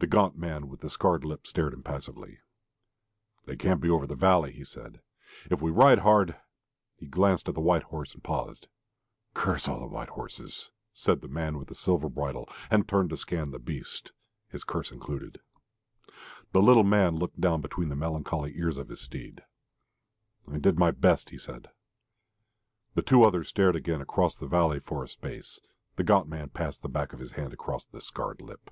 [0.00, 2.38] The gaunt man with the scarred lip stared impassively.
[3.46, 5.00] "They can't be over the valley," he said.
[5.50, 6.36] "If we ride hard"
[7.00, 8.68] He glanced at the white horse and paused.
[9.34, 13.50] "Curse all white horses!" said the man with the silver bridle, and turned to scan
[13.50, 14.12] the beast
[14.48, 15.40] his curse included.
[16.52, 19.42] The little man looked down between the melancholy ears of his steed.
[20.46, 21.70] "I did my best," he said.
[22.94, 25.58] The two others stared again across the valley for a space.
[25.96, 28.70] The gaunt man passed the back of his hand across the scarred lip.